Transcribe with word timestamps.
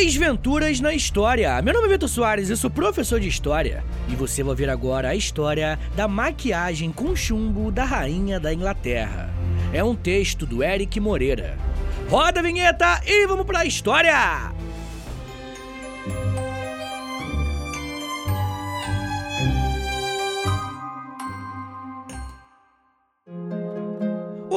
Desventuras 0.00 0.78
na 0.78 0.94
História. 0.94 1.60
Meu 1.60 1.74
nome 1.74 1.88
é 1.88 1.90
Vitor 1.90 2.08
Soares, 2.08 2.48
eu 2.48 2.56
sou 2.56 2.70
professor 2.70 3.18
de 3.18 3.26
História. 3.26 3.82
E 4.08 4.14
você 4.14 4.44
vai 4.44 4.54
ver 4.54 4.70
agora 4.70 5.08
a 5.08 5.16
história 5.16 5.76
da 5.96 6.06
maquiagem 6.06 6.92
com 6.92 7.16
chumbo 7.16 7.72
da 7.72 7.84
Rainha 7.84 8.38
da 8.38 8.54
Inglaterra. 8.54 9.28
É 9.72 9.82
um 9.82 9.96
texto 9.96 10.46
do 10.46 10.62
Eric 10.62 11.00
Moreira. 11.00 11.58
Roda 12.08 12.38
a 12.38 12.42
vinheta 12.44 13.00
e 13.04 13.26
vamos 13.26 13.44
pra 13.44 13.66
história! 13.66 14.57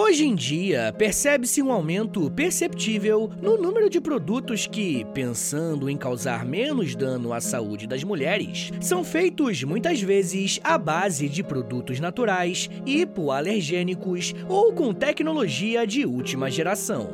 Hoje 0.04 0.26
em 0.26 0.34
dia, 0.34 0.92
percebe-se 0.98 1.62
um 1.62 1.72
aumento 1.72 2.30
perceptível 2.32 3.30
no 3.40 3.56
número 3.56 3.88
de 3.88 4.02
produtos 4.02 4.66
que, 4.66 5.06
pensando 5.14 5.88
em 5.88 5.96
causar 5.96 6.44
menos 6.44 6.96
dano 6.96 7.32
à 7.32 7.40
saúde 7.40 7.86
das 7.86 8.04
mulheres, 8.04 8.72
são 8.82 9.04
feitos 9.04 9.64
muitas 9.64 10.02
vezes 10.02 10.60
à 10.64 10.76
base 10.76 11.30
de 11.30 11.44
produtos 11.44 12.00
naturais, 12.00 12.68
hipoalergênicos 12.84 14.34
ou 14.50 14.74
com 14.74 14.92
tecnologia 14.92 15.86
de 15.86 16.04
última 16.04 16.50
geração. 16.50 17.12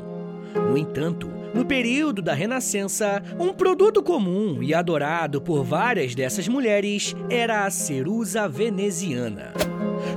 No 0.55 0.77
entanto, 0.77 1.29
no 1.53 1.65
período 1.65 2.21
da 2.21 2.33
Renascença, 2.33 3.21
um 3.37 3.53
produto 3.53 4.01
comum 4.01 4.63
e 4.63 4.73
adorado 4.73 5.41
por 5.41 5.61
várias 5.61 6.15
dessas 6.15 6.47
mulheres 6.47 7.13
era 7.29 7.65
a 7.65 7.69
cerusa 7.69 8.47
veneziana. 8.47 9.51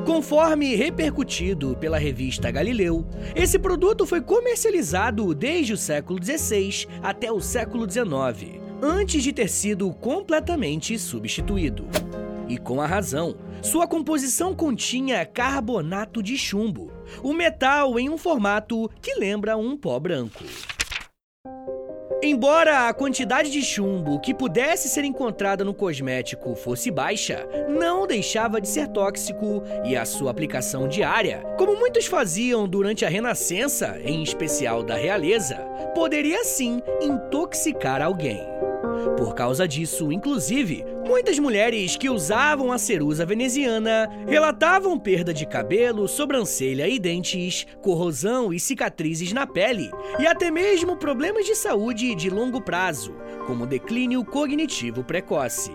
Conforme 0.05 0.75
repercutido 0.75 1.77
pela 1.77 1.99
revista 1.99 2.51
Galileu, 2.51 3.07
esse 3.35 3.59
produto 3.59 4.07
foi 4.07 4.21
comercializado 4.21 5.35
desde 5.35 5.73
o 5.73 5.77
século 5.77 6.19
XVI 6.23 6.87
até 7.03 7.31
o 7.31 7.41
século 7.41 7.89
XIX, 7.89 8.61
antes 8.83 9.23
de 9.23 9.33
ter 9.33 9.49
sido 9.49 9.93
completamente 9.93 10.99
substituído. 10.99 11.87
E 12.49 12.59
com 12.59 12.81
a 12.81 12.87
razão, 12.87 13.37
sua 13.63 13.87
composição 13.87 14.55
continha 14.55 15.25
carbonato 15.25 16.23
de 16.23 16.37
chumbo, 16.37 16.91
o 17.23 17.33
metal 17.33 17.99
em 17.99 18.09
um 18.09 18.19
formato 18.19 18.91
que 19.01 19.15
lembra 19.15 19.57
um 19.57 19.77
pó 19.77 20.01
branco. 20.01 20.45
Embora 22.23 22.87
a 22.87 22.93
quantidade 22.93 23.51
de 23.51 23.63
chumbo 23.63 24.21
que 24.21 24.35
pudesse 24.35 24.91
ser 24.91 25.05
encontrada 25.05 25.65
no 25.65 25.73
cosmético 25.73 26.55
fosse 26.55 26.91
baixa, 26.91 27.49
não 27.67 28.07
deixava 28.07 28.61
de 28.61 28.69
ser 28.69 28.89
tóxico 28.89 29.63
e 29.87 29.97
a 29.97 30.05
sua 30.05 30.31
aplicação 30.31 30.87
diária, 30.87 31.43
como 31.57 31.79
muitos 31.79 32.05
faziam 32.05 32.69
durante 32.69 33.07
a 33.07 33.09
Renascença, 33.09 33.99
em 34.05 34.23
especial 34.23 34.83
da 34.83 34.97
realeza, 34.97 35.57
poderia 35.95 36.45
sim 36.45 36.83
intoxicar 37.01 38.03
alguém. 38.03 38.47
Por 39.17 39.35
causa 39.35 39.67
disso, 39.67 40.13
inclusive, 40.13 40.85
muitas 41.07 41.39
mulheres 41.39 41.97
que 41.97 42.11
usavam 42.11 42.73
a 42.73 42.79
cerusa 42.79 43.25
veneziana 43.27 44.09
relatavam 44.27 44.99
perda 44.99 45.33
de 45.33 45.47
cabelo, 45.47 46.09
sobrancelha 46.09 46.89
e 46.89 46.99
dentes, 46.99 47.67
corrosão 47.83 48.53
e 48.53 48.61
cicatrizes 48.61 49.33
na 49.33 49.47
pele 49.47 49.91
e 50.19 50.27
até 50.27 50.51
mesmo 50.51 50.97
problemas 50.97 51.45
de 51.47 51.55
saúde 51.55 52.15
de 52.15 52.31
longo 52.31 52.61
prazo, 52.61 53.15
como 53.47 53.67
declínio 53.67 54.25
cognitivo 54.25 55.05
precoce. 55.05 55.73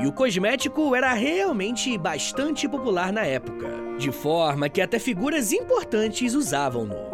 E 0.00 0.06
o 0.06 0.12
cosmético 0.12 0.94
era 0.94 1.12
realmente 1.12 1.96
bastante 1.96 2.68
popular 2.68 3.12
na 3.12 3.24
época, 3.24 3.68
de 3.98 4.10
forma 4.12 4.68
que 4.68 4.80
até 4.80 4.98
figuras 4.98 5.52
importantes 5.52 6.34
usavam-no. 6.34 7.09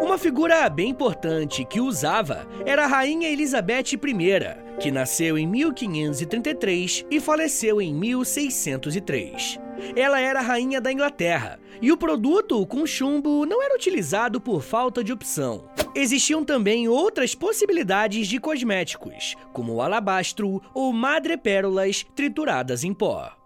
Uma 0.00 0.18
figura 0.18 0.68
bem 0.68 0.90
importante 0.90 1.64
que 1.64 1.80
usava 1.80 2.46
era 2.66 2.84
a 2.84 2.86
Rainha 2.86 3.28
Elizabeth 3.28 3.94
I, 3.94 4.78
que 4.80 4.90
nasceu 4.90 5.38
em 5.38 5.46
1533 5.46 7.06
e 7.10 7.20
faleceu 7.20 7.80
em 7.80 7.94
1603. 7.94 9.58
Ela 9.96 10.20
era 10.20 10.40
a 10.40 10.42
rainha 10.42 10.80
da 10.80 10.92
Inglaterra, 10.92 11.58
e 11.80 11.90
o 11.90 11.96
produto 11.96 12.64
com 12.66 12.86
chumbo 12.86 13.44
não 13.44 13.62
era 13.62 13.74
utilizado 13.74 14.40
por 14.40 14.62
falta 14.62 15.02
de 15.02 15.12
opção. 15.12 15.64
Existiam 15.94 16.44
também 16.44 16.88
outras 16.88 17.34
possibilidades 17.34 18.28
de 18.28 18.38
cosméticos, 18.38 19.34
como 19.52 19.74
o 19.74 19.82
alabastro 19.82 20.62
ou 20.72 20.92
madrepérolas 20.92 22.06
trituradas 22.14 22.84
em 22.84 22.94
pó. 22.94 23.41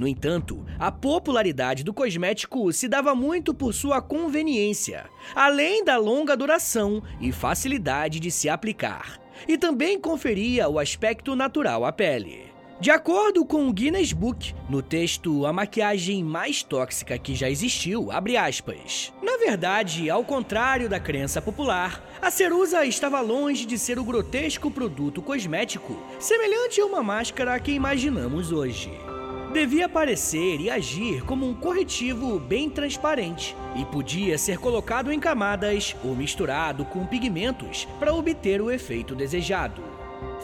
No 0.00 0.08
entanto, 0.08 0.64
a 0.78 0.90
popularidade 0.90 1.84
do 1.84 1.92
cosmético 1.92 2.72
se 2.72 2.88
dava 2.88 3.14
muito 3.14 3.52
por 3.52 3.74
sua 3.74 4.00
conveniência, 4.00 5.04
além 5.34 5.84
da 5.84 5.98
longa 5.98 6.34
duração 6.34 7.02
e 7.20 7.30
facilidade 7.30 8.18
de 8.18 8.30
se 8.30 8.48
aplicar, 8.48 9.20
e 9.46 9.58
também 9.58 10.00
conferia 10.00 10.70
o 10.70 10.78
aspecto 10.78 11.36
natural 11.36 11.84
à 11.84 11.92
pele. 11.92 12.50
De 12.80 12.90
acordo 12.90 13.44
com 13.44 13.68
o 13.68 13.72
Guinness 13.74 14.14
Book, 14.14 14.54
no 14.70 14.80
texto 14.80 15.44
A 15.44 15.52
maquiagem 15.52 16.24
mais 16.24 16.62
tóxica 16.62 17.18
que 17.18 17.34
já 17.34 17.50
existiu, 17.50 18.10
abre 18.10 18.38
aspas. 18.38 19.12
Na 19.22 19.36
verdade, 19.36 20.08
ao 20.08 20.24
contrário 20.24 20.88
da 20.88 20.98
crença 20.98 21.42
popular, 21.42 22.02
a 22.22 22.30
cerusa 22.30 22.86
estava 22.86 23.20
longe 23.20 23.66
de 23.66 23.78
ser 23.78 23.98
o 23.98 24.04
grotesco 24.04 24.70
produto 24.70 25.20
cosmético, 25.20 25.94
semelhante 26.18 26.80
a 26.80 26.86
uma 26.86 27.02
máscara 27.02 27.60
que 27.60 27.72
imaginamos 27.72 28.50
hoje 28.50 28.90
devia 29.50 29.88
parecer 29.88 30.60
e 30.60 30.70
agir 30.70 31.24
como 31.24 31.46
um 31.46 31.54
corretivo 31.54 32.38
bem 32.38 32.70
transparente 32.70 33.56
e 33.74 33.84
podia 33.84 34.38
ser 34.38 34.58
colocado 34.58 35.12
em 35.12 35.18
camadas 35.18 35.96
ou 36.04 36.14
misturado 36.14 36.84
com 36.84 37.04
pigmentos 37.04 37.86
para 37.98 38.14
obter 38.14 38.60
o 38.60 38.70
efeito 38.70 39.14
desejado. 39.14 39.82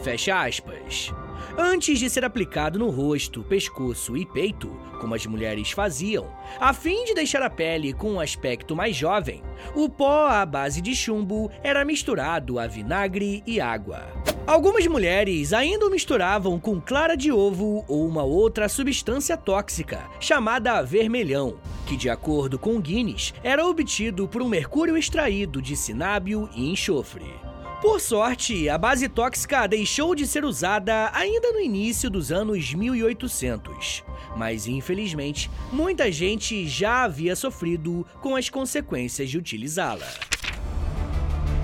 Fecha 0.03 0.43
aspas. 0.43 1.13
Antes 1.57 1.99
de 1.99 2.09
ser 2.09 2.23
aplicado 2.23 2.77
no 2.77 2.89
rosto, 2.89 3.43
pescoço 3.43 4.15
e 4.15 4.25
peito, 4.25 4.69
como 4.99 5.15
as 5.15 5.25
mulheres 5.25 5.71
faziam, 5.71 6.29
a 6.59 6.73
fim 6.73 7.05
de 7.05 7.15
deixar 7.15 7.41
a 7.41 7.49
pele 7.49 7.93
com 7.93 8.13
um 8.13 8.19
aspecto 8.19 8.75
mais 8.75 8.95
jovem, 8.95 9.41
o 9.73 9.89
pó 9.89 10.27
à 10.27 10.45
base 10.45 10.81
de 10.81 10.95
chumbo 10.95 11.49
era 11.63 11.85
misturado 11.85 12.59
a 12.59 12.67
vinagre 12.67 13.41
e 13.45 13.59
água. 13.59 14.16
Algumas 14.47 14.87
mulheres 14.87 15.51
ainda 15.51 15.85
o 15.85 15.89
misturavam 15.89 16.57
com 16.57 16.79
clara 16.79 17.17
de 17.17 17.29
ovo 17.29 17.83
ou 17.85 18.07
uma 18.07 18.23
outra 18.23 18.69
substância 18.69 19.35
tóxica, 19.35 20.09
chamada 20.21 20.81
vermelhão, 20.81 21.57
que, 21.85 21.97
de 21.97 22.09
acordo 22.09 22.57
com 22.57 22.79
Guinness, 22.79 23.33
era 23.43 23.67
obtido 23.67 24.25
por 24.25 24.41
um 24.41 24.47
mercúrio 24.47 24.97
extraído 24.97 25.61
de 25.61 25.75
cinábio 25.75 26.49
e 26.55 26.71
enxofre. 26.71 27.25
Por 27.81 27.99
sorte, 27.99 28.69
a 28.69 28.77
base 28.77 29.09
tóxica 29.09 29.67
deixou 29.67 30.15
de 30.15 30.25
ser 30.25 30.45
usada 30.45 31.11
ainda 31.13 31.51
no 31.51 31.59
início 31.59 32.09
dos 32.09 32.31
anos 32.31 32.73
1800, 32.73 34.01
mas 34.37 34.65
infelizmente 34.65 35.51
muita 35.73 36.09
gente 36.09 36.65
já 36.69 37.03
havia 37.03 37.35
sofrido 37.35 38.07
com 38.21 38.33
as 38.33 38.49
consequências 38.49 39.29
de 39.29 39.37
utilizá-la. 39.37 40.07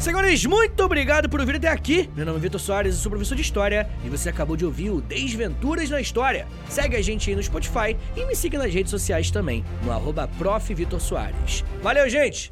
Senhores, 0.04 0.46
muito 0.46 0.84
obrigado 0.84 1.30
por 1.30 1.46
vir 1.46 1.56
até 1.56 1.70
aqui. 1.70 2.10
Meu 2.14 2.26
nome 2.26 2.38
é 2.38 2.42
Vitor 2.42 2.60
Soares, 2.60 2.94
eu 2.94 3.02
sou 3.02 3.10
professor 3.10 3.36
de 3.36 3.42
História 3.42 3.90
e 4.04 4.10
você 4.10 4.28
acabou 4.28 4.58
de 4.58 4.66
ouvir 4.66 4.90
o 4.90 5.00
Desventuras 5.00 5.90
na 5.90 6.02
História. 6.02 6.46
Segue 6.68 6.98
a 6.98 7.02
gente 7.02 7.30
aí 7.30 7.38
no 7.38 7.42
Spotify 7.42 7.96
e 8.14 8.26
me 8.26 8.36
siga 8.36 8.58
nas 8.58 8.74
redes 8.74 8.92
sociais 8.92 9.32
também, 9.32 9.64
no 9.82 9.94
arroba 9.94 10.30
Valeu, 11.82 12.10
gente! 12.10 12.52